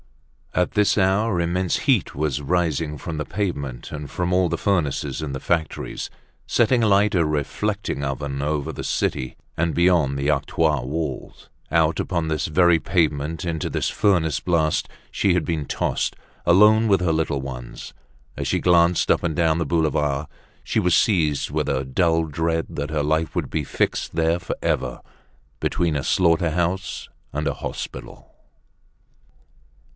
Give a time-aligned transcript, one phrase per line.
[0.53, 5.21] At this hour immense heat was rising from the pavement and from all the furnaces
[5.21, 6.09] in the factories,
[6.45, 11.35] setting alight a reflecting oven over the city and beyond the octroi wall.
[11.69, 16.15] Out upon this very pavement, into this furnace blast, she had been tossed,
[16.45, 17.93] alone with her little ones.
[18.35, 20.27] As she glanced up and down the boulevard,
[20.63, 24.99] she was seized with a dull dread that her life would be fixed there forever,
[25.59, 28.27] between a slaughter house and a hospital.